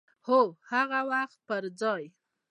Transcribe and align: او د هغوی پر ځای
او 0.29 0.43
د 0.55 0.55
هغوی 0.69 1.23
پر 1.47 1.63
ځای 1.81 2.03